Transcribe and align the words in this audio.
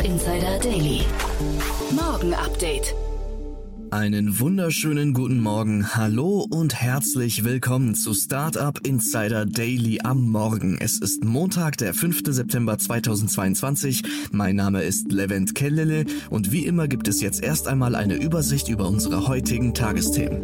Startup 0.00 0.12
Insider 0.12 0.58
Daily. 0.60 1.00
Morgen 1.90 2.32
Update. 2.32 2.94
Einen 3.90 4.40
wunderschönen 4.40 5.12
guten 5.12 5.40
Morgen, 5.40 5.94
hallo 5.94 6.46
und 6.48 6.74
herzlich 6.74 7.44
willkommen 7.44 7.94
zu 7.94 8.14
Startup 8.14 8.78
Insider 8.86 9.44
Daily 9.44 10.00
am 10.02 10.22
Morgen. 10.22 10.78
Es 10.80 10.98
ist 10.98 11.24
Montag, 11.24 11.76
der 11.76 11.92
5. 11.92 12.22
September 12.28 12.78
2022. 12.78 14.02
Mein 14.32 14.56
Name 14.56 14.82
ist 14.82 15.12
Levent 15.12 15.54
Kellele 15.54 16.06
und 16.30 16.50
wie 16.50 16.64
immer 16.64 16.88
gibt 16.88 17.06
es 17.06 17.20
jetzt 17.20 17.42
erst 17.42 17.68
einmal 17.68 17.94
eine 17.94 18.14
Übersicht 18.14 18.68
über 18.68 18.88
unsere 18.88 19.26
heutigen 19.28 19.74
Tagesthemen. 19.74 20.40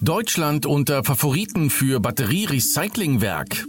Deutschland 0.00 0.64
unter 0.64 1.04
Favoriten 1.04 1.68
für 1.68 2.00
Batterierecyclingwerk. 2.00 3.66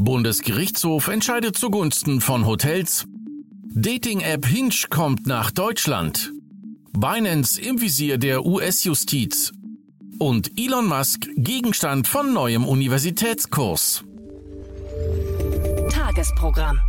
Bundesgerichtshof 0.00 1.08
entscheidet 1.08 1.58
zugunsten 1.58 2.22
von 2.22 2.46
Hotels. 2.46 3.04
Dating-App 3.74 4.46
Hinge 4.46 4.74
kommt 4.88 5.26
nach 5.26 5.50
Deutschland. 5.50 6.32
Binance 6.92 7.60
im 7.60 7.82
Visier 7.82 8.16
der 8.16 8.46
US-Justiz. 8.46 9.52
Und 10.18 10.58
Elon 10.58 10.86
Musk 10.86 11.28
Gegenstand 11.36 12.08
von 12.08 12.32
neuem 12.32 12.64
Universitätskurs. 12.64 14.02
Tagesprogramm. 15.90 16.80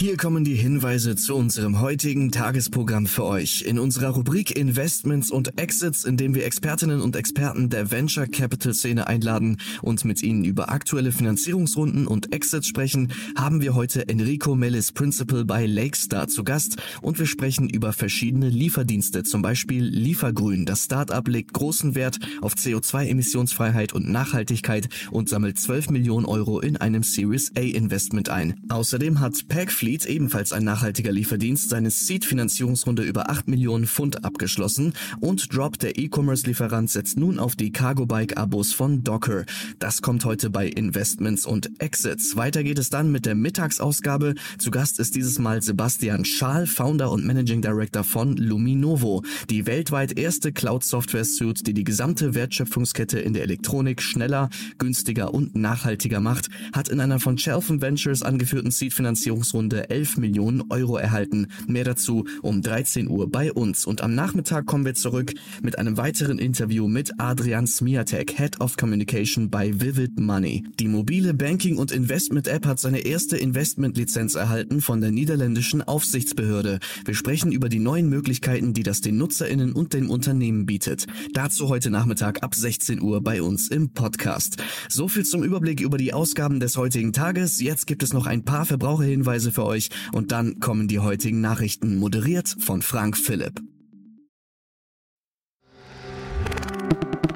Hier 0.00 0.16
kommen 0.16 0.44
die 0.44 0.54
Hinweise 0.54 1.16
zu 1.16 1.34
unserem 1.34 1.80
heutigen 1.80 2.30
Tagesprogramm 2.30 3.08
für 3.08 3.24
euch. 3.24 3.62
In 3.62 3.80
unserer 3.80 4.10
Rubrik 4.10 4.56
Investments 4.56 5.28
und 5.28 5.58
Exits, 5.58 6.04
in 6.04 6.16
dem 6.16 6.36
wir 6.36 6.46
Expertinnen 6.46 7.00
und 7.00 7.16
Experten 7.16 7.68
der 7.68 7.90
Venture 7.90 8.28
Capital 8.28 8.74
Szene 8.74 9.08
einladen 9.08 9.56
und 9.82 10.04
mit 10.04 10.22
ihnen 10.22 10.44
über 10.44 10.70
aktuelle 10.70 11.10
Finanzierungsrunden 11.10 12.06
und 12.06 12.32
Exits 12.32 12.68
sprechen, 12.68 13.12
haben 13.36 13.60
wir 13.60 13.74
heute 13.74 14.08
Enrico 14.08 14.54
Mellis 14.54 14.92
Principal 14.92 15.44
bei 15.44 15.66
Lakestar 15.66 16.28
zu 16.28 16.44
Gast 16.44 16.76
und 17.02 17.18
wir 17.18 17.26
sprechen 17.26 17.68
über 17.68 17.92
verschiedene 17.92 18.50
Lieferdienste, 18.50 19.24
zum 19.24 19.42
Beispiel 19.42 19.82
Liefergrün. 19.82 20.64
Das 20.64 20.84
Startup 20.84 21.26
legt 21.26 21.54
großen 21.54 21.96
Wert 21.96 22.20
auf 22.40 22.54
CO2-Emissionsfreiheit 22.54 23.94
und 23.94 24.08
Nachhaltigkeit 24.08 24.88
und 25.10 25.28
sammelt 25.28 25.58
12 25.58 25.90
Millionen 25.90 26.24
Euro 26.24 26.60
in 26.60 26.76
einem 26.76 27.02
Series 27.02 27.50
A 27.56 27.62
Investment 27.62 28.28
ein. 28.28 28.60
Außerdem 28.68 29.18
hat 29.18 29.48
Pagfleet 29.48 29.87
Fleet, 29.88 30.04
ebenfalls 30.04 30.52
ein 30.52 30.64
nachhaltiger 30.64 31.12
Lieferdienst, 31.12 31.70
seine 31.70 31.90
Seed-Finanzierungsrunde 31.90 33.04
über 33.04 33.30
8 33.30 33.48
Millionen 33.48 33.86
Pfund 33.86 34.22
abgeschlossen 34.22 34.92
und 35.20 35.56
Drop, 35.56 35.78
der 35.78 35.96
E-Commerce-Lieferant, 35.98 36.90
setzt 36.90 37.16
nun 37.16 37.38
auf 37.38 37.56
die 37.56 37.72
Cargo-Bike-Abos 37.72 38.74
von 38.74 39.02
Docker. 39.02 39.46
Das 39.78 40.02
kommt 40.02 40.26
heute 40.26 40.50
bei 40.50 40.66
Investments 40.66 41.46
und 41.46 41.80
Exits. 41.80 42.36
Weiter 42.36 42.64
geht 42.64 42.78
es 42.78 42.90
dann 42.90 43.10
mit 43.10 43.24
der 43.24 43.34
Mittagsausgabe. 43.34 44.34
Zu 44.58 44.70
Gast 44.70 44.98
ist 44.98 45.16
dieses 45.16 45.38
Mal 45.38 45.62
Sebastian 45.62 46.26
Schaal, 46.26 46.66
Founder 46.66 47.10
und 47.10 47.24
Managing 47.24 47.62
Director 47.62 48.04
von 48.04 48.36
Luminovo, 48.36 49.22
die 49.48 49.64
weltweit 49.64 50.18
erste 50.18 50.52
Cloud-Software-Suite, 50.52 51.66
die 51.66 51.72
die 51.72 51.84
gesamte 51.84 52.34
Wertschöpfungskette 52.34 53.20
in 53.20 53.32
der 53.32 53.44
Elektronik 53.44 54.02
schneller, 54.02 54.50
günstiger 54.76 55.32
und 55.32 55.56
nachhaltiger 55.56 56.20
macht, 56.20 56.50
hat 56.74 56.90
in 56.90 57.00
einer 57.00 57.20
von 57.20 57.38
Chelfen 57.38 57.80
Ventures 57.80 58.22
angeführten 58.22 58.70
Seed-Finanzierungsrunde 58.70 59.77
11 59.82 60.18
Millionen 60.18 60.64
Euro 60.70 60.96
erhalten. 60.96 61.48
Mehr 61.66 61.84
dazu 61.84 62.24
um 62.42 62.62
13 62.62 63.08
Uhr 63.08 63.30
bei 63.30 63.52
uns. 63.52 63.86
Und 63.86 64.02
am 64.02 64.14
Nachmittag 64.14 64.66
kommen 64.66 64.84
wir 64.84 64.94
zurück 64.94 65.32
mit 65.62 65.78
einem 65.78 65.96
weiteren 65.96 66.38
Interview 66.38 66.88
mit 66.88 67.12
Adrian 67.18 67.66
Smiatek, 67.66 68.36
Head 68.36 68.60
of 68.60 68.76
Communication 68.76 69.50
bei 69.50 69.80
Vivid 69.80 70.18
Money. 70.18 70.64
Die 70.78 70.88
mobile 70.88 71.34
Banking- 71.34 71.78
und 71.78 71.92
Investment-App 71.92 72.66
hat 72.66 72.80
seine 72.80 73.00
erste 73.00 73.36
Investmentlizenz 73.36 74.34
erhalten 74.34 74.80
von 74.80 75.00
der 75.00 75.10
niederländischen 75.10 75.82
Aufsichtsbehörde. 75.82 76.78
Wir 77.04 77.14
sprechen 77.14 77.52
über 77.52 77.68
die 77.68 77.78
neuen 77.78 78.08
Möglichkeiten, 78.08 78.74
die 78.74 78.82
das 78.82 79.00
den 79.00 79.16
NutzerInnen 79.16 79.72
und 79.72 79.92
dem 79.92 80.10
Unternehmen 80.10 80.66
bietet. 80.66 81.06
Dazu 81.32 81.68
heute 81.68 81.90
Nachmittag 81.90 82.42
ab 82.42 82.54
16 82.54 83.00
Uhr 83.00 83.22
bei 83.22 83.42
uns 83.42 83.68
im 83.68 83.90
Podcast. 83.90 84.56
So 84.88 85.08
viel 85.08 85.24
zum 85.24 85.42
Überblick 85.42 85.80
über 85.80 85.98
die 85.98 86.12
Ausgaben 86.12 86.60
des 86.60 86.76
heutigen 86.76 87.12
Tages. 87.12 87.60
Jetzt 87.60 87.86
gibt 87.86 88.02
es 88.02 88.12
noch 88.12 88.26
ein 88.26 88.44
paar 88.44 88.64
Verbraucherhinweise 88.64 89.52
für 89.52 89.64
euch 89.68 89.90
und 90.12 90.32
dann 90.32 90.58
kommen 90.58 90.88
die 90.88 90.98
heutigen 90.98 91.40
Nachrichten 91.40 91.96
moderiert 91.98 92.56
von 92.58 92.82
Frank 92.82 93.16
Philipp. 93.16 93.60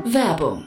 Werbung. 0.05 0.67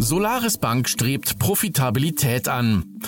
Solaris 0.00 0.58
Bank 0.58 0.88
strebt 0.88 1.40
Profitabilität 1.40 2.46
an. 2.46 3.00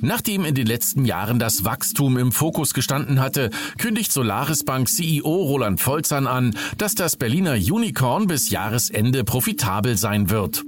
Nachdem 0.00 0.44
in 0.44 0.54
den 0.54 0.66
letzten 0.66 1.04
Jahren 1.04 1.40
das 1.40 1.64
Wachstum 1.64 2.16
im 2.16 2.30
Fokus 2.30 2.72
gestanden 2.72 3.18
hatte, 3.20 3.50
kündigt 3.78 4.12
Solaris 4.12 4.64
Bank 4.64 4.88
CEO 4.88 5.28
Roland 5.28 5.80
Volzern 5.80 6.28
an, 6.28 6.56
dass 6.78 6.94
das 6.94 7.16
Berliner 7.16 7.54
Unicorn 7.54 8.28
bis 8.28 8.50
Jahresende 8.50 9.24
profitabel 9.24 9.96
sein 9.96 10.30
wird. 10.30 10.64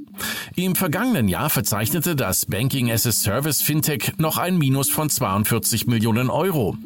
Im 0.56 0.74
vergangenen 0.74 1.28
Jahr 1.28 1.50
verzeichnete 1.50 2.16
das 2.16 2.46
Banking 2.46 2.90
as 2.90 3.06
a 3.06 3.12
Service 3.12 3.62
Fintech 3.62 4.12
noch 4.18 4.38
ein 4.38 4.58
Minus 4.58 4.90
von 4.90 5.10
42 5.10 5.86
Millionen 5.86 6.30
Euro. 6.30 6.76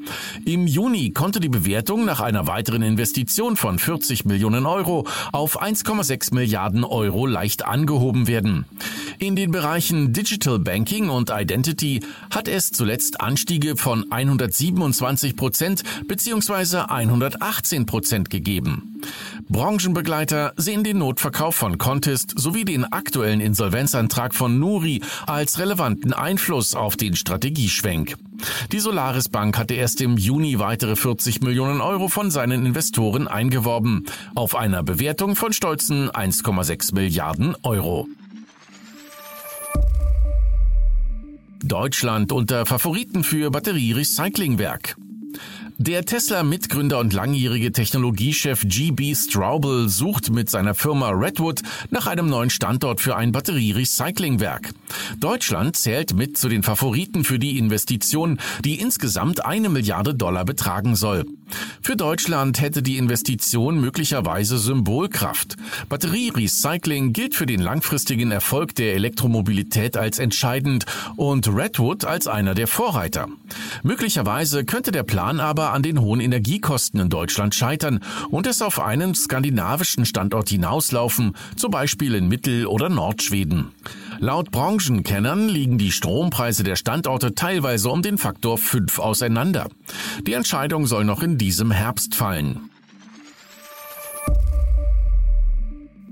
Im 0.45 0.67
Juni 0.67 1.11
konnte 1.11 1.41
die 1.41 1.49
Bewertung 1.49 2.05
nach 2.05 2.21
einer 2.21 2.47
weiteren 2.47 2.83
Investition 2.83 3.57
von 3.57 3.79
40 3.79 4.25
Millionen 4.25 4.67
Euro 4.67 5.07
auf 5.33 5.63
1,6 5.63 6.35
Milliarden 6.35 6.85
Euro 6.85 7.27
leicht 7.27 7.65
angehoben 7.65 8.27
werden. 8.27 8.67
In 9.19 9.37
den 9.37 9.51
Bereichen 9.53 10.13
Digital 10.13 10.59
Banking 10.59 11.09
und 11.09 11.31
Identity 11.31 12.01
hat 12.31 12.49
es 12.49 12.71
zuletzt 12.71 13.21
Anstiege 13.21 13.77
von 13.77 14.11
127 14.11 15.37
Prozent 15.37 15.83
bzw. 16.09 16.79
118 16.89 17.87
Prozent 17.87 18.31
gegeben. 18.31 19.01
Branchenbegleiter 19.53 20.55
sehen 20.57 20.83
den 20.83 20.99
Notverkauf 20.99 21.55
von 21.55 21.77
Contest 21.77 22.33
sowie 22.37 22.65
den 22.65 22.91
aktuellen 22.91 23.43
Insolvenzantrag 23.43 24.35
von 24.35 24.59
Nuri 24.59 25.03
als 25.27 25.59
relevanten 25.59 26.15
Einfluss 26.15 26.75
auf 26.75 26.97
den 26.97 27.15
Strategieschwenk. 27.15 28.17
Die 28.73 28.81
Solaris 28.81 29.29
Bank 29.29 29.59
hatte 29.59 29.75
erst 29.75 30.01
im 30.01 30.17
Juni 30.17 30.59
weitere 30.59 30.97
40 30.97 31.43
Millionen 31.43 31.83
Euro 31.83 32.09
von 32.09 32.31
seinen 32.31 32.65
Investoren 32.65 33.29
eingeworben, 33.29 34.07
auf 34.35 34.57
einer 34.57 34.83
Bewertung 34.83 35.37
von 35.37 35.53
stolzen 35.53 36.09
1,6 36.09 36.95
Milliarden 36.95 37.55
Euro. 37.63 38.09
Deutschland 41.63 42.33
unter 42.33 42.65
Favoriten 42.65 43.23
für 43.23 43.51
Batterierecyclingwerk. 43.51 44.97
Der 45.85 46.05
Tesla-Mitgründer 46.05 47.01
und 47.01 47.13
langjährige 47.13 47.73
Technologiechef 47.73 48.63
GB 48.69 49.17
Straubel 49.17 49.89
sucht 49.89 50.31
mit 50.31 50.49
seiner 50.49 50.77
Firma 50.77 51.11
Redwood 51.11 51.63
nach 51.91 52.07
einem 52.07 52.29
neuen 52.29 52.51
Standort 52.51 53.01
für 53.01 53.17
ein 53.17 53.33
Batterierecyclingwerk. 53.33 54.75
Deutschland 55.19 55.75
zählt 55.75 56.15
mit 56.15 56.39
zu 56.39 56.49
den 56.49 56.63
Favoriten 56.63 57.25
für 57.25 57.41
die 57.41 57.59
Investition, 57.59 58.39
die 58.65 58.79
insgesamt 58.79 59.45
eine 59.45 59.71
Milliarde 59.71 60.15
Dollar 60.15 60.45
betragen 60.45 60.95
soll. 60.95 61.27
Für 61.81 61.97
Deutschland 61.97 62.61
hätte 62.61 62.83
die 62.83 62.97
Investition 62.97 63.81
möglicherweise 63.81 64.59
Symbolkraft. 64.59 65.57
Batterierecycling 65.89 67.13
gilt 67.13 67.35
für 67.35 67.47
den 67.47 67.61
langfristigen 67.61 68.31
Erfolg 68.31 68.75
der 68.75 68.95
Elektromobilität 68.95 69.97
als 69.97 70.19
entscheidend 70.19 70.87
und 71.17 71.49
Redwood 71.49 72.05
als 72.05 72.27
einer 72.27 72.55
der 72.55 72.67
Vorreiter. 72.67 73.29
Möglicherweise 73.83 74.65
könnte 74.65 74.93
der 74.93 75.03
Plan 75.03 75.41
aber 75.41 75.73
an 75.73 75.83
den 75.83 76.01
hohen 76.01 76.21
Energiekosten 76.21 77.01
in 77.01 77.09
Deutschland 77.09 77.55
scheitern 77.55 78.01
und 78.31 78.47
es 78.47 78.63
auf 78.63 78.81
einen 78.81 79.15
skandinavischen 79.15 80.07
Standort 80.07 80.49
hinauslaufen, 80.49 81.37
zum 81.57 81.71
Beispiel 81.71 82.15
in 82.15 82.29
Mittel- 82.29 82.67
oder 82.67 82.89
Nordschweden. 82.89 83.73
Laut 84.19 84.53
Branchenkennern 84.53 85.49
liegen 85.49 85.79
die 85.79 85.91
Strompreise 85.91 86.63
der 86.63 86.77
Standorte 86.77 87.35
teilweise 87.35 87.91
um 87.91 88.03
den 88.03 88.19
Faktor 88.19 88.57
5 88.57 89.01
auseinander. 89.01 89.69
Die 90.27 90.35
Entscheidung 90.35 90.87
soll 90.87 91.05
noch 91.05 91.23
in 91.23 91.39
diesem 91.39 91.71
Herbst 91.71 92.15
fallen. 92.15 92.71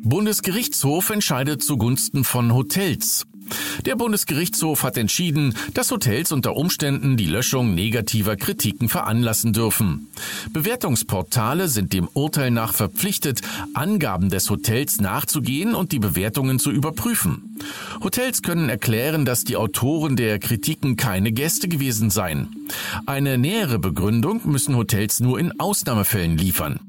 Bundesgerichtshof 0.02 1.11
entscheidet 1.11 1.62
zugunsten 1.62 2.25
von 2.25 2.55
Hotels. 2.55 3.26
Der 3.87 3.97
Bundesgerichtshof 3.97 4.82
hat 4.82 4.97
entschieden, 4.97 5.55
dass 5.75 5.91
Hotels 5.91 6.32
unter 6.32 6.56
Umständen 6.56 7.17
die 7.17 7.26
Löschung 7.26 7.75
negativer 7.75 8.37
Kritiken 8.37 8.88
veranlassen 8.88 9.52
dürfen. 9.52 10.08
Bewertungsportale 10.52 11.69
sind 11.69 11.93
dem 11.93 12.08
Urteil 12.12 12.50
nach 12.50 12.75
verpflichtet, 12.75 13.41
Angaben 13.75 14.31
des 14.31 14.50
Hotels 14.50 15.00
nachzugehen 15.00 15.75
und 15.75 15.93
die 15.93 15.99
Bewertungen 15.99 16.58
zu 16.58 16.70
überprüfen. 16.70 17.58
Hotels 18.02 18.43
können 18.43 18.69
erklären, 18.69 19.25
dass 19.25 19.44
die 19.44 19.56
Autoren 19.56 20.17
der 20.17 20.38
Kritiken 20.38 20.97
keine 20.97 21.32
Gäste 21.32 21.69
gewesen 21.69 22.11
seien. 22.11 22.69
Eine 23.06 23.38
nähere 23.38 23.79
Begründung 23.79 24.41
müssen 24.44 24.76
Hotels 24.76 25.20
nur 25.20 25.38
in 25.38 25.58
Ausnahmefällen 25.61 26.37
liefern. 26.37 26.81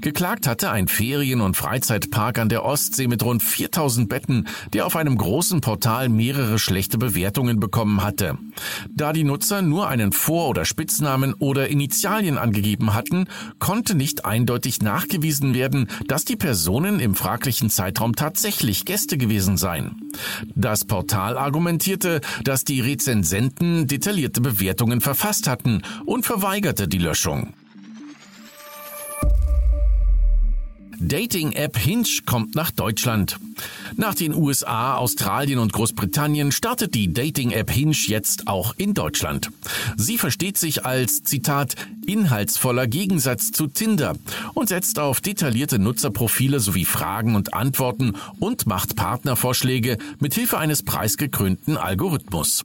Geklagt 0.00 0.46
hatte 0.46 0.70
ein 0.70 0.88
Ferien- 0.88 1.40
und 1.40 1.56
Freizeitpark 1.56 2.38
an 2.38 2.48
der 2.48 2.64
Ostsee 2.64 3.08
mit 3.08 3.22
rund 3.22 3.42
4000 3.42 4.08
Betten, 4.08 4.48
der 4.72 4.86
auf 4.86 4.96
einem 4.96 5.16
großen 5.16 5.60
Portal 5.60 6.08
mehrere 6.08 6.58
schlechte 6.58 6.98
Bewertungen 6.98 7.60
bekommen 7.60 8.02
hatte. 8.02 8.38
Da 8.94 9.12
die 9.12 9.24
Nutzer 9.24 9.62
nur 9.62 9.88
einen 9.88 10.12
Vor- 10.12 10.48
oder 10.48 10.64
Spitznamen 10.64 11.34
oder 11.34 11.68
Initialien 11.68 12.38
angegeben 12.38 12.94
hatten, 12.94 13.26
konnte 13.58 13.94
nicht 13.94 14.24
eindeutig 14.24 14.82
nachgewiesen 14.82 15.54
werden, 15.54 15.88
dass 16.06 16.24
die 16.24 16.36
Personen 16.36 17.00
im 17.00 17.14
fraglichen 17.14 17.70
Zeitraum 17.70 18.14
tatsächlich 18.14 18.84
Gäste 18.84 19.18
gewesen 19.18 19.56
seien. 19.56 20.10
Das 20.54 20.84
Portal 20.84 21.36
argumentierte, 21.36 22.20
dass 22.44 22.64
die 22.64 22.80
Rezensenten 22.80 23.86
detaillierte 23.86 24.40
Bewertungen 24.40 25.00
verfasst 25.00 25.48
hatten 25.48 25.82
und 26.04 26.24
verweigerte 26.24 26.88
die 26.88 26.98
Löschung. 26.98 27.54
Dating-App 31.00 31.76
Hinge 31.76 32.08
kommt 32.26 32.54
nach 32.54 32.70
Deutschland. 32.70 33.38
Nach 33.96 34.14
den 34.14 34.34
USA, 34.34 34.96
Australien 34.96 35.58
und 35.58 35.72
Großbritannien 35.72 36.52
startet 36.52 36.94
die 36.94 37.12
Dating-App 37.12 37.70
Hinge 37.70 37.96
jetzt 38.06 38.48
auch 38.48 38.74
in 38.76 38.94
Deutschland. 38.94 39.50
Sie 39.96 40.18
versteht 40.18 40.58
sich 40.58 40.84
als, 40.84 41.22
Zitat, 41.22 41.76
inhaltsvoller 42.06 42.86
Gegensatz 42.86 43.52
zu 43.52 43.68
Tinder 43.68 44.16
und 44.54 44.68
setzt 44.68 44.98
auf 44.98 45.20
detaillierte 45.20 45.78
Nutzerprofile 45.78 46.60
sowie 46.60 46.84
Fragen 46.84 47.36
und 47.36 47.54
Antworten 47.54 48.14
und 48.40 48.66
macht 48.66 48.96
Partnervorschläge 48.96 49.98
mit 50.18 50.34
Hilfe 50.34 50.58
eines 50.58 50.82
preisgekrönten 50.82 51.76
Algorithmus. 51.76 52.64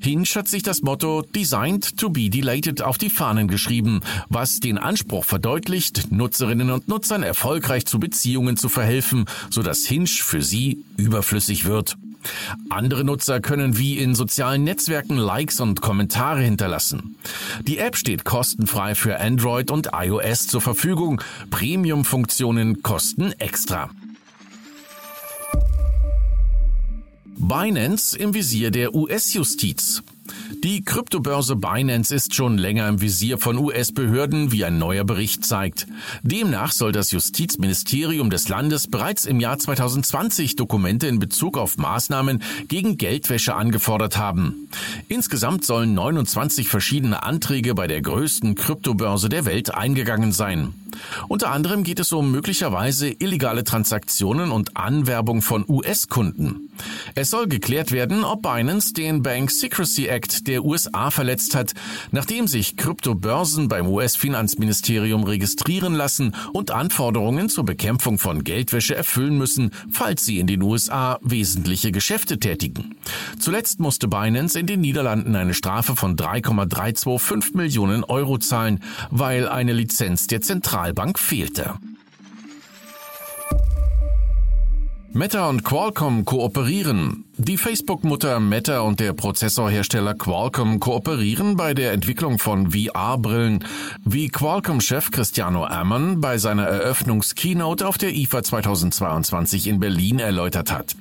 Hinch 0.00 0.36
hat 0.36 0.48
sich 0.48 0.62
das 0.62 0.82
Motto 0.82 1.22
Designed 1.22 1.96
to 1.96 2.10
be 2.10 2.30
Delated 2.30 2.82
auf 2.82 2.98
die 2.98 3.10
Fahnen 3.10 3.48
geschrieben, 3.48 4.00
was 4.28 4.60
den 4.60 4.78
Anspruch 4.78 5.24
verdeutlicht, 5.24 6.12
Nutzerinnen 6.12 6.70
und 6.70 6.88
Nutzern 6.88 7.22
erfolgreich 7.22 7.86
zu 7.86 7.98
Beziehungen 7.98 8.56
zu 8.56 8.68
verhelfen, 8.68 9.26
sodass 9.50 9.86
Hinch 9.86 10.22
für 10.22 10.42
sie 10.42 10.84
überflüssig 10.96 11.64
wird. 11.64 11.96
Andere 12.68 13.04
Nutzer 13.04 13.40
können 13.40 13.78
wie 13.78 13.98
in 13.98 14.14
sozialen 14.14 14.64
Netzwerken 14.64 15.16
Likes 15.16 15.60
und 15.60 15.80
Kommentare 15.80 16.40
hinterlassen. 16.40 17.16
Die 17.66 17.78
App 17.78 17.96
steht 17.96 18.24
kostenfrei 18.24 18.94
für 18.94 19.20
Android 19.20 19.70
und 19.70 19.90
iOS 19.92 20.46
zur 20.46 20.60
Verfügung. 20.60 21.20
Premium-Funktionen 21.50 22.82
kosten 22.82 23.32
extra. 23.38 23.90
Binance 27.48 28.18
im 28.18 28.34
Visier 28.34 28.72
der 28.72 28.92
US-Justiz. 28.92 30.02
Die 30.64 30.84
Kryptobörse 30.84 31.54
Binance 31.54 32.14
ist 32.14 32.34
schon 32.34 32.56
länger 32.58 32.88
im 32.88 33.00
Visier 33.00 33.38
von 33.38 33.58
US-Behörden, 33.58 34.52
wie 34.52 34.64
ein 34.64 34.78
neuer 34.78 35.04
Bericht 35.04 35.44
zeigt. 35.44 35.86
Demnach 36.22 36.72
soll 36.72 36.92
das 36.92 37.10
Justizministerium 37.10 38.30
des 38.30 38.48
Landes 38.48 38.86
bereits 38.86 39.26
im 39.26 39.38
Jahr 39.38 39.58
2020 39.58 40.56
Dokumente 40.56 41.06
in 41.06 41.18
Bezug 41.18 41.58
auf 41.58 41.76
Maßnahmen 41.78 42.42
gegen 42.68 42.96
Geldwäsche 42.96 43.54
angefordert 43.54 44.16
haben. 44.16 44.68
Insgesamt 45.08 45.64
sollen 45.64 45.94
29 45.94 46.68
verschiedene 46.68 47.22
Anträge 47.22 47.74
bei 47.74 47.86
der 47.86 48.00
größten 48.00 48.54
Kryptobörse 48.54 49.28
der 49.28 49.44
Welt 49.44 49.74
eingegangen 49.74 50.32
sein. 50.32 50.74
Unter 51.28 51.50
anderem 51.50 51.84
geht 51.84 52.00
es 52.00 52.12
um 52.12 52.30
möglicherweise 52.30 53.08
illegale 53.08 53.64
Transaktionen 53.64 54.50
und 54.50 54.76
Anwerbung 54.76 55.42
von 55.42 55.64
US-Kunden. 55.68 56.70
Es 57.14 57.30
soll 57.30 57.46
geklärt 57.48 57.92
werden, 57.92 58.24
ob 58.24 58.42
Binance 58.42 58.94
den 58.94 59.22
Bank 59.22 59.50
Secrecy 59.50 60.06
Act 60.06 60.45
der 60.46 60.64
USA 60.64 61.10
verletzt 61.10 61.54
hat, 61.54 61.74
nachdem 62.10 62.46
sich 62.46 62.76
Kryptobörsen 62.76 63.68
beim 63.68 63.86
US-Finanzministerium 63.88 65.24
registrieren 65.24 65.94
lassen 65.94 66.34
und 66.52 66.70
Anforderungen 66.70 67.48
zur 67.48 67.64
Bekämpfung 67.64 68.18
von 68.18 68.44
Geldwäsche 68.44 68.94
erfüllen 68.94 69.38
müssen, 69.38 69.70
falls 69.90 70.24
sie 70.24 70.38
in 70.38 70.46
den 70.46 70.62
USA 70.62 71.18
wesentliche 71.22 71.92
Geschäfte 71.92 72.38
tätigen. 72.38 72.96
Zuletzt 73.38 73.80
musste 73.80 74.08
Binance 74.08 74.58
in 74.58 74.66
den 74.66 74.80
Niederlanden 74.80 75.34
eine 75.36 75.54
Strafe 75.54 75.96
von 75.96 76.16
3,325 76.16 77.54
Millionen 77.54 78.04
Euro 78.04 78.38
zahlen, 78.38 78.80
weil 79.10 79.48
eine 79.48 79.72
Lizenz 79.72 80.26
der 80.26 80.40
Zentralbank 80.40 81.18
fehlte. 81.18 81.74
Meta 85.16 85.48
und 85.48 85.64
Qualcomm 85.64 86.26
kooperieren. 86.26 87.24
Die 87.38 87.56
Facebook-Mutter 87.56 88.38
Meta 88.38 88.80
und 88.80 89.00
der 89.00 89.14
Prozessorhersteller 89.14 90.12
Qualcomm 90.12 90.78
kooperieren 90.78 91.56
bei 91.56 91.72
der 91.72 91.92
Entwicklung 91.92 92.38
von 92.38 92.70
VR-Brillen, 92.70 93.64
wie 94.04 94.28
Qualcomm-Chef 94.28 95.10
Cristiano 95.10 95.64
Ammon 95.64 96.20
bei 96.20 96.36
seiner 96.36 96.64
Eröffnungs-Keynote 96.64 97.88
auf 97.88 97.96
der 97.96 98.14
IFA 98.14 98.42
2022 98.42 99.68
in 99.68 99.80
Berlin 99.80 100.18
erläutert 100.18 100.70
hat. 100.70 100.94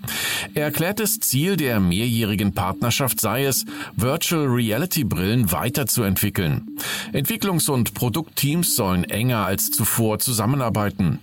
Er 0.53 0.63
erklärt, 0.63 1.01
das 1.01 1.19
Ziel 1.19 1.57
der 1.57 1.81
mehrjährigen 1.81 2.53
Partnerschaft 2.53 3.19
sei 3.19 3.43
es, 3.43 3.65
Virtual 3.97 4.45
Reality-Brillen 4.45 5.51
weiterzuentwickeln. 5.51 6.74
Entwicklungs- 7.13 7.69
und 7.69 7.93
Produktteams 7.93 8.75
sollen 8.75 9.03
enger 9.03 9.45
als 9.45 9.71
zuvor 9.71 10.19
zusammenarbeiten. 10.19 11.19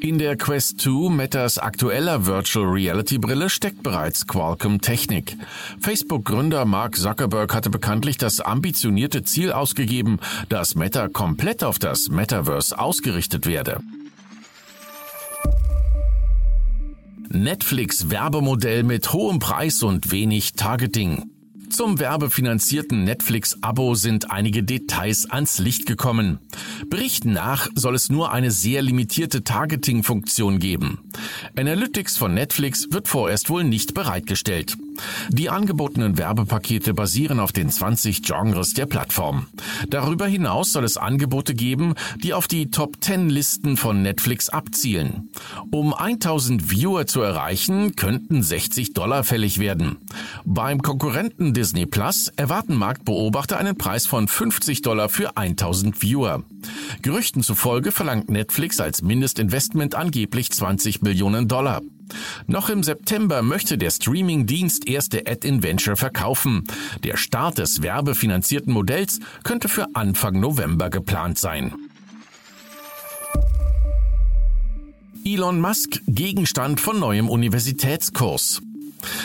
In 0.00 0.18
der 0.18 0.36
Quest 0.36 0.80
2, 0.80 1.10
Metas 1.10 1.58
aktueller 1.58 2.26
Virtual 2.26 2.66
Reality 2.66 3.18
Brille, 3.18 3.50
steckt 3.50 3.82
bereits 3.82 4.26
Qualcomm 4.26 4.80
Technik. 4.80 5.36
Facebook-Gründer 5.80 6.64
Mark 6.64 6.96
Zuckerberg 6.96 7.54
hatte 7.54 7.70
bekanntlich 7.70 8.18
das 8.18 8.40
ambitionierte 8.40 9.22
Ziel 9.22 9.52
ausgegeben, 9.52 10.18
dass 10.48 10.74
Meta 10.74 11.08
komplett 11.08 11.64
auf 11.64 11.78
das 11.78 12.08
Metaverse 12.08 12.78
ausgerichtet 12.78 13.46
werde. 13.46 13.80
Netflix 17.34 18.10
Werbemodell 18.10 18.82
mit 18.82 19.12
hohem 19.14 19.38
Preis 19.38 19.82
und 19.82 20.12
wenig 20.12 20.52
Targeting. 20.52 21.31
Zum 21.72 21.98
werbefinanzierten 21.98 23.02
Netflix-Abo 23.04 23.94
sind 23.94 24.30
einige 24.30 24.62
Details 24.62 25.30
ans 25.30 25.58
Licht 25.58 25.86
gekommen. 25.86 26.38
Berichten 26.90 27.32
nach 27.32 27.66
soll 27.74 27.94
es 27.94 28.10
nur 28.10 28.30
eine 28.30 28.50
sehr 28.50 28.82
limitierte 28.82 29.42
Targeting-Funktion 29.42 30.58
geben. 30.58 30.98
Analytics 31.56 32.18
von 32.18 32.34
Netflix 32.34 32.88
wird 32.90 33.08
vorerst 33.08 33.48
wohl 33.48 33.64
nicht 33.64 33.94
bereitgestellt. 33.94 34.76
Die 35.30 35.48
angebotenen 35.48 36.18
Werbepakete 36.18 36.92
basieren 36.92 37.40
auf 37.40 37.52
den 37.52 37.70
20 37.70 38.22
Genres 38.22 38.74
der 38.74 38.84
Plattform. 38.84 39.46
Darüber 39.88 40.26
hinaus 40.26 40.72
soll 40.72 40.84
es 40.84 40.98
Angebote 40.98 41.54
geben, 41.54 41.94
die 42.22 42.34
auf 42.34 42.48
die 42.48 42.70
Top 42.70 43.02
10 43.02 43.30
Listen 43.30 43.78
von 43.78 44.02
Netflix 44.02 44.50
abzielen. 44.50 45.30
Um 45.70 45.94
1000 45.94 46.70
Viewer 46.70 47.06
zu 47.06 47.22
erreichen, 47.22 47.96
könnten 47.96 48.42
60 48.42 48.92
Dollar 48.92 49.24
fällig 49.24 49.58
werden. 49.58 49.96
Beim 50.54 50.82
Konkurrenten 50.82 51.54
Disney 51.54 51.86
Plus 51.86 52.28
erwarten 52.36 52.74
Marktbeobachter 52.74 53.56
einen 53.56 53.78
Preis 53.78 54.04
von 54.04 54.28
50 54.28 54.82
Dollar 54.82 55.08
für 55.08 55.38
1000 55.38 56.02
Viewer. 56.02 56.42
Gerüchten 57.00 57.42
zufolge 57.42 57.90
verlangt 57.90 58.28
Netflix 58.28 58.78
als 58.78 59.00
Mindestinvestment 59.00 59.94
angeblich 59.94 60.50
20 60.50 61.00
Millionen 61.00 61.48
Dollar. 61.48 61.80
Noch 62.46 62.68
im 62.68 62.82
September 62.82 63.40
möchte 63.40 63.78
der 63.78 63.90
Streaming-Dienst 63.90 64.86
erste 64.86 65.26
Ad-in-Venture 65.26 65.96
verkaufen. 65.96 66.64
Der 67.02 67.16
Start 67.16 67.56
des 67.56 67.80
werbefinanzierten 67.80 68.74
Modells 68.74 69.20
könnte 69.44 69.70
für 69.70 69.86
Anfang 69.94 70.38
November 70.38 70.90
geplant 70.90 71.38
sein. 71.38 71.72
Elon 75.24 75.62
Musk 75.62 76.02
Gegenstand 76.06 76.78
von 76.78 77.00
neuem 77.00 77.30
Universitätskurs. 77.30 78.60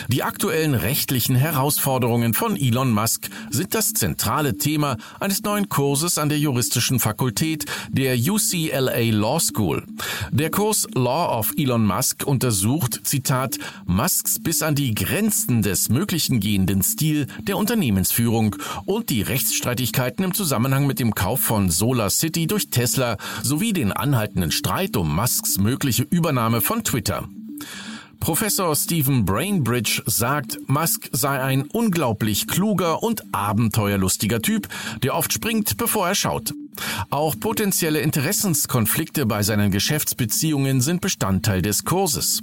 Die 0.08 0.22
aktuellen 0.22 0.74
rechtlichen 0.74 1.36
Herausforderungen 1.36 2.34
von 2.34 2.56
Elon 2.56 2.90
Musk 2.90 3.28
sind 3.50 3.74
das 3.74 3.92
zentrale 3.92 4.56
Thema 4.56 4.96
eines 5.20 5.42
neuen 5.42 5.68
Kurses 5.68 6.18
an 6.18 6.28
der 6.28 6.38
juristischen 6.38 7.00
Fakultät 7.00 7.66
der 7.90 8.16
UCLA 8.16 9.10
Law 9.12 9.40
School. 9.40 9.84
Der 10.30 10.50
Kurs 10.50 10.86
Law 10.94 11.38
of 11.38 11.52
Elon 11.56 11.84
Musk 11.84 12.26
untersucht, 12.26 13.00
Zitat, 13.04 13.58
Musks 13.86 14.38
bis 14.38 14.62
an 14.62 14.74
die 14.74 14.94
Grenzen 14.94 15.62
des 15.62 15.88
Möglichen 15.88 16.40
gehenden 16.40 16.82
Stil 16.82 17.26
der 17.42 17.56
Unternehmensführung 17.56 18.56
und 18.86 19.10
die 19.10 19.22
Rechtsstreitigkeiten 19.22 20.24
im 20.24 20.34
Zusammenhang 20.34 20.86
mit 20.86 21.00
dem 21.00 21.14
Kauf 21.14 21.40
von 21.40 21.70
Solar 21.70 22.10
City 22.10 22.46
durch 22.46 22.70
Tesla 22.70 23.16
sowie 23.42 23.72
den 23.72 23.92
anhaltenden 23.92 24.50
Streit 24.50 24.96
um 24.96 25.14
Musks 25.14 25.58
mögliche 25.58 26.02
Übernahme 26.02 26.60
von 26.60 26.84
Twitter. 26.84 27.28
Professor 28.20 28.74
Stephen 28.76 29.24
Brainbridge 29.24 30.02
sagt, 30.06 30.58
Musk 30.68 31.08
sei 31.12 31.40
ein 31.40 31.62
unglaublich 31.72 32.46
kluger 32.46 33.02
und 33.02 33.22
abenteuerlustiger 33.32 34.42
Typ, 34.42 34.68
der 35.02 35.14
oft 35.14 35.32
springt, 35.32 35.76
bevor 35.76 36.08
er 36.08 36.14
schaut. 36.14 36.52
Auch 37.10 37.34
potenzielle 37.38 38.00
Interessenskonflikte 38.00 39.26
bei 39.26 39.42
seinen 39.42 39.70
Geschäftsbeziehungen 39.70 40.80
sind 40.80 41.00
Bestandteil 41.00 41.62
des 41.62 41.84
Kurses. 41.84 42.42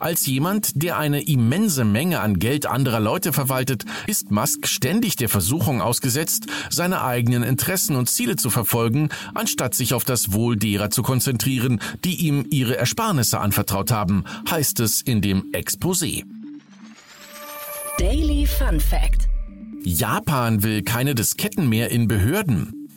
Als 0.00 0.26
jemand, 0.26 0.82
der 0.82 0.98
eine 0.98 1.22
immense 1.22 1.84
Menge 1.84 2.20
an 2.20 2.38
Geld 2.38 2.66
anderer 2.66 3.00
Leute 3.00 3.32
verwaltet, 3.32 3.84
ist 4.06 4.30
Musk 4.30 4.66
ständig 4.66 5.16
der 5.16 5.28
Versuchung 5.28 5.80
ausgesetzt, 5.80 6.46
seine 6.70 7.02
eigenen 7.02 7.42
Interessen 7.42 7.96
und 7.96 8.08
Ziele 8.08 8.36
zu 8.36 8.50
verfolgen, 8.50 9.08
anstatt 9.34 9.74
sich 9.74 9.94
auf 9.94 10.04
das 10.04 10.32
Wohl 10.32 10.56
derer 10.56 10.90
zu 10.90 11.02
konzentrieren, 11.02 11.80
die 12.04 12.26
ihm 12.26 12.46
ihre 12.50 12.76
Ersparnisse 12.76 13.40
anvertraut 13.40 13.90
haben, 13.90 14.24
heißt 14.50 14.80
es 14.80 15.02
in 15.02 15.20
dem 15.20 15.50
Exposé. 15.52 16.24
Daily 17.98 18.46
Fun 18.46 18.78
Fact 18.80 19.28
Japan 19.84 20.62
will 20.62 20.82
keine 20.82 21.14
Disketten 21.14 21.68
mehr 21.68 21.90
in 21.90 22.08
Behörden. 22.08 22.88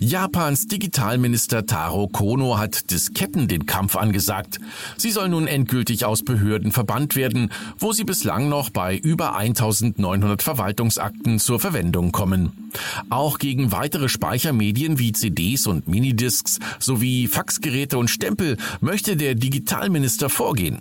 Japans 0.00 0.68
Digitalminister 0.68 1.66
Taro 1.66 2.06
Kono 2.06 2.56
hat 2.56 2.92
Disketten 2.92 3.48
den 3.48 3.66
Kampf 3.66 3.96
angesagt. 3.96 4.60
Sie 4.96 5.10
soll 5.10 5.28
nun 5.28 5.48
endgültig 5.48 6.04
aus 6.04 6.22
Behörden 6.22 6.70
verbannt 6.70 7.16
werden, 7.16 7.50
wo 7.78 7.92
sie 7.92 8.04
bislang 8.04 8.48
noch 8.48 8.70
bei 8.70 8.96
über 8.96 9.34
1900 9.34 10.40
Verwaltungsakten 10.40 11.40
zur 11.40 11.58
Verwendung 11.58 12.12
kommen. 12.12 12.70
Auch 13.10 13.38
gegen 13.38 13.72
weitere 13.72 14.08
Speichermedien 14.08 15.00
wie 15.00 15.10
CDs 15.10 15.66
und 15.66 15.88
Minidiscs 15.88 16.60
sowie 16.78 17.26
Faxgeräte 17.26 17.98
und 17.98 18.08
Stempel 18.08 18.56
möchte 18.80 19.16
der 19.16 19.34
Digitalminister 19.34 20.30
vorgehen. 20.30 20.80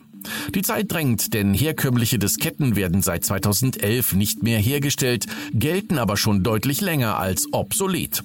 Die 0.54 0.62
Zeit 0.62 0.92
drängt, 0.92 1.34
denn 1.34 1.56
herkömmliche 1.56 2.20
Disketten 2.20 2.76
werden 2.76 3.02
seit 3.02 3.26
2011 3.26 4.14
nicht 4.14 4.44
mehr 4.44 4.60
hergestellt, 4.60 5.26
gelten 5.54 5.98
aber 5.98 6.18
schon 6.18 6.44
deutlich 6.44 6.82
länger 6.82 7.18
als 7.18 7.48
obsolet. 7.52 8.24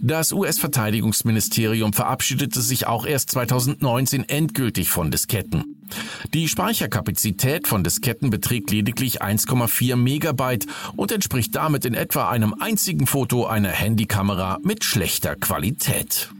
Das 0.00 0.32
US-Verteidigungsministerium 0.32 1.92
verabschiedete 1.92 2.60
sich 2.60 2.86
auch 2.86 3.06
erst 3.06 3.30
2019 3.30 4.28
endgültig 4.28 4.90
von 4.90 5.10
Disketten. 5.10 5.76
Die 6.34 6.48
Speicherkapazität 6.48 7.66
von 7.66 7.82
Disketten 7.82 8.30
beträgt 8.30 8.70
lediglich 8.70 9.22
1,4 9.22 9.96
Megabyte 9.96 10.66
und 10.96 11.12
entspricht 11.12 11.54
damit 11.54 11.84
in 11.84 11.94
etwa 11.94 12.28
einem 12.28 12.54
einzigen 12.60 13.06
Foto 13.06 13.46
einer 13.46 13.70
Handykamera 13.70 14.58
mit 14.62 14.84
schlechter 14.84 15.36
Qualität. 15.36 16.30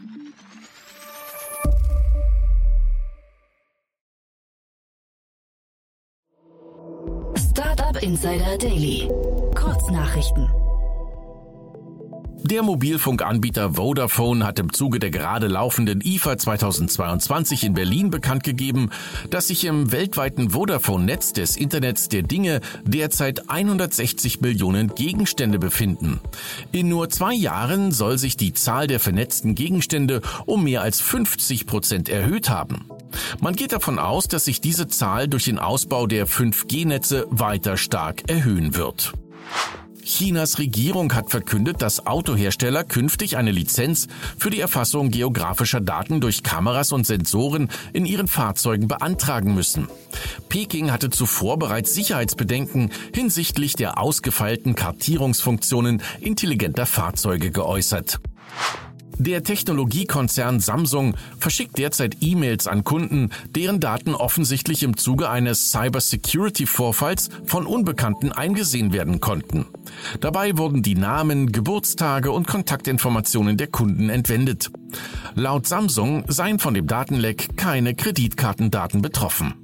Startup 7.36 8.02
Insider 8.02 8.58
Daily. 8.58 9.08
Kurznachrichten. 9.54 10.48
Der 12.42 12.62
Mobilfunkanbieter 12.62 13.74
Vodafone 13.74 14.46
hat 14.46 14.58
im 14.58 14.72
Zuge 14.72 15.00
der 15.00 15.10
gerade 15.10 15.48
laufenden 15.48 16.00
IFA 16.00 16.38
2022 16.38 17.64
in 17.64 17.74
Berlin 17.74 18.10
bekannt 18.10 18.44
gegeben, 18.44 18.90
dass 19.28 19.48
sich 19.48 19.64
im 19.64 19.90
weltweiten 19.92 20.50
Vodafone-Netz 20.50 21.32
des 21.32 21.56
Internets 21.56 22.08
der 22.08 22.22
Dinge 22.22 22.60
derzeit 22.84 23.50
160 23.50 24.40
Millionen 24.40 24.94
Gegenstände 24.94 25.58
befinden. 25.58 26.20
In 26.70 26.88
nur 26.88 27.10
zwei 27.10 27.34
Jahren 27.34 27.90
soll 27.90 28.18
sich 28.18 28.36
die 28.36 28.54
Zahl 28.54 28.86
der 28.86 29.00
vernetzten 29.00 29.54
Gegenstände 29.54 30.22
um 30.46 30.64
mehr 30.64 30.82
als 30.82 31.00
50 31.00 31.66
Prozent 31.66 32.08
erhöht 32.08 32.48
haben. 32.48 32.86
Man 33.40 33.56
geht 33.56 33.72
davon 33.72 33.98
aus, 33.98 34.28
dass 34.28 34.44
sich 34.44 34.60
diese 34.60 34.86
Zahl 34.86 35.28
durch 35.28 35.44
den 35.44 35.58
Ausbau 35.58 36.06
der 36.06 36.26
5G-Netze 36.26 37.26
weiter 37.30 37.76
stark 37.76 38.30
erhöhen 38.30 38.76
wird. 38.76 39.12
Chinas 40.08 40.58
Regierung 40.58 41.14
hat 41.14 41.30
verkündet, 41.30 41.82
dass 41.82 42.06
Autohersteller 42.06 42.82
künftig 42.82 43.36
eine 43.36 43.50
Lizenz 43.50 44.08
für 44.38 44.48
die 44.48 44.58
Erfassung 44.58 45.10
geografischer 45.10 45.82
Daten 45.82 46.22
durch 46.22 46.42
Kameras 46.42 46.92
und 46.92 47.06
Sensoren 47.06 47.68
in 47.92 48.06
ihren 48.06 48.26
Fahrzeugen 48.26 48.88
beantragen 48.88 49.54
müssen. 49.54 49.86
Peking 50.48 50.90
hatte 50.90 51.10
zuvor 51.10 51.58
bereits 51.58 51.94
Sicherheitsbedenken 51.94 52.90
hinsichtlich 53.14 53.74
der 53.74 53.98
ausgefeilten 53.98 54.74
Kartierungsfunktionen 54.74 56.02
intelligenter 56.20 56.86
Fahrzeuge 56.86 57.50
geäußert. 57.50 58.18
Der 59.18 59.42
Technologiekonzern 59.42 60.60
Samsung 60.60 61.16
verschickt 61.38 61.76
derzeit 61.76 62.18
E-Mails 62.20 62.68
an 62.68 62.84
Kunden, 62.84 63.30
deren 63.54 63.80
Daten 63.80 64.14
offensichtlich 64.14 64.84
im 64.84 64.96
Zuge 64.96 65.28
eines 65.28 65.72
Cybersecurity-Vorfalls 65.72 67.28
von 67.44 67.66
Unbekannten 67.66 68.30
eingesehen 68.30 68.92
werden 68.92 69.18
konnten. 69.20 69.66
Dabei 70.20 70.56
wurden 70.56 70.82
die 70.82 70.94
Namen, 70.94 71.50
Geburtstage 71.50 72.30
und 72.30 72.46
Kontaktinformationen 72.46 73.56
der 73.56 73.66
Kunden 73.66 74.08
entwendet. 74.08 74.70
Laut 75.34 75.66
Samsung 75.66 76.24
seien 76.28 76.60
von 76.60 76.74
dem 76.74 76.86
Datenleck 76.86 77.56
keine 77.56 77.94
Kreditkartendaten 77.94 79.02
betroffen. 79.02 79.54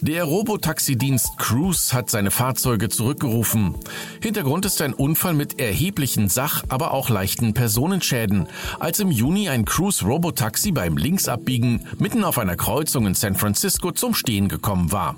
Der 0.00 0.24
Robotaxi-Dienst 0.24 1.38
Cruise 1.38 1.92
hat 1.92 2.08
seine 2.08 2.30
Fahrzeuge 2.30 2.88
zurückgerufen. 2.88 3.74
Hintergrund 4.22 4.64
ist 4.64 4.80
ein 4.80 4.94
Unfall 4.94 5.34
mit 5.34 5.58
erheblichen 5.58 6.28
Sach-, 6.28 6.62
aber 6.68 6.92
auch 6.92 7.08
leichten 7.08 7.52
Personenschäden, 7.52 8.48
als 8.78 9.00
im 9.00 9.10
Juni 9.10 9.48
ein 9.48 9.64
Cruise-Robotaxi 9.64 10.70
beim 10.70 10.96
Linksabbiegen 10.96 11.86
mitten 11.98 12.22
auf 12.22 12.38
einer 12.38 12.56
Kreuzung 12.56 13.06
in 13.06 13.14
San 13.14 13.34
Francisco 13.34 13.90
zum 13.90 14.14
Stehen 14.14 14.48
gekommen 14.48 14.92
war. 14.92 15.16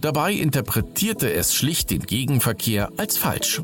Dabei 0.00 0.32
interpretierte 0.32 1.32
es 1.32 1.54
schlicht 1.54 1.90
den 1.90 2.02
Gegenverkehr 2.02 2.90
als 2.96 3.16
falsch. 3.16 3.62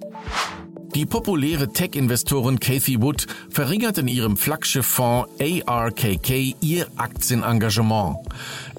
Die 0.94 1.06
populäre 1.06 1.72
Tech-Investorin 1.72 2.58
Cathy 2.58 3.00
Wood 3.00 3.28
verringert 3.48 3.98
in 3.98 4.08
ihrem 4.08 4.36
Flaggschifffonds 4.36 5.30
ARKK 5.66 6.56
ihr 6.60 6.88
Aktienengagement. 6.96 8.16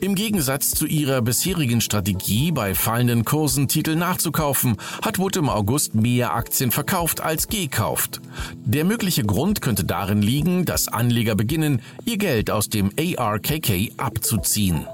Im 0.01 0.15
Gegensatz 0.15 0.71
zu 0.71 0.85
ihrer 0.87 1.21
bisherigen 1.21 1.79
Strategie, 1.79 2.51
bei 2.51 2.75
fallenden 2.75 3.23
Kursen 3.23 3.69
Titel 3.69 3.95
nachzukaufen, 3.95 4.75
hat 5.01 5.19
Wood 5.19 5.37
im 5.37 5.47
August 5.47 5.95
mehr 5.95 6.33
Aktien 6.33 6.71
verkauft 6.71 7.21
als 7.21 7.47
gekauft. 7.47 8.19
Der 8.65 8.83
mögliche 8.83 9.23
Grund 9.23 9.61
könnte 9.61 9.85
darin 9.85 10.21
liegen, 10.21 10.65
dass 10.65 10.89
Anleger 10.89 11.35
beginnen, 11.35 11.81
ihr 12.03 12.17
Geld 12.17 12.51
aus 12.51 12.67
dem 12.67 12.91
ARKK 12.97 13.93
abzuziehen. 13.95 14.85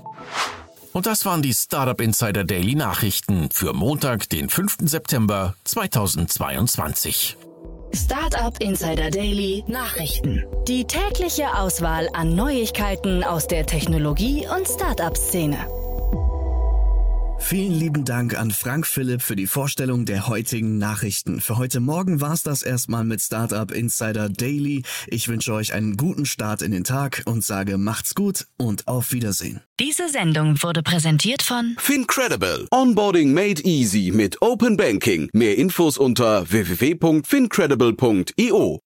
Und 0.94 1.06
das 1.06 1.26
waren 1.26 1.42
die 1.42 1.54
Startup 1.54 2.00
Insider 2.02 2.44
Daily 2.44 2.76
Nachrichten 2.76 3.50
für 3.52 3.74
Montag, 3.74 4.30
den 4.30 4.50
5. 4.50 4.78
September 4.82 5.56
2022. 5.64 7.38
Startup 7.94 8.56
Insider 8.62 9.10
Daily 9.10 9.64
Nachrichten. 9.68 10.44
Die 10.68 10.86
tägliche 10.86 11.56
Auswahl 11.56 12.10
an 12.14 12.36
Neuigkeiten 12.36 13.24
aus 13.24 13.48
der 13.48 13.66
Technologie- 13.66 14.48
und 14.48 14.68
Startup-Szene. 14.68 15.58
Vielen 17.40 17.74
lieben 17.74 18.04
Dank 18.04 18.38
an 18.38 18.52
Frank 18.52 18.86
Philipp 18.86 19.22
für 19.22 19.36
die 19.36 19.48
Vorstellung 19.48 20.06
der 20.06 20.28
heutigen 20.28 20.78
Nachrichten. 20.78 21.40
Für 21.40 21.58
heute 21.58 21.80
Morgen 21.80 22.20
war's 22.20 22.44
das 22.44 22.62
erstmal 22.62 23.06
mit 23.06 23.22
Startup 23.22 23.72
Insider 23.72 24.28
Daily. 24.28 24.84
Ich 25.08 25.30
wünsche 25.30 25.54
euch 25.54 25.74
einen 25.74 25.96
guten 25.96 26.26
Start 26.26 26.62
in 26.62 26.72
den 26.72 26.84
Tag 26.84 27.24
und 27.26 27.46
sage 27.46 27.78
macht's 27.78 28.16
gut 28.16 28.48
und 28.58 28.86
auf 28.88 29.14
Wiedersehen. 29.14 29.62
Diese 29.80 30.10
Sendung 30.10 30.62
wurde 30.62 30.84
präsentiert 30.84 31.42
von 31.42 31.78
Fincredible. 31.80 32.68
Onboarding 32.72 33.34
made 33.34 33.64
easy 33.64 34.12
mit 34.14 34.42
Open 34.42 34.76
Banking. 34.76 35.30
Mehr 35.32 35.58
Infos 35.58 35.98
unter 35.98 36.52
www.fincredible.io. 36.52 38.82